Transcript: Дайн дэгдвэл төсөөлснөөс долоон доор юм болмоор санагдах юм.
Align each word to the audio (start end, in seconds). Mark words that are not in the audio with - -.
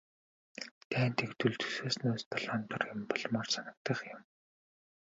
Дайн 0.91 1.11
дэгдвэл 1.17 1.55
төсөөлснөөс 1.59 2.23
долоон 2.31 2.61
доор 2.69 2.83
юм 2.93 3.01
болмоор 3.11 3.47
санагдах 3.53 3.99
юм. 4.13 4.21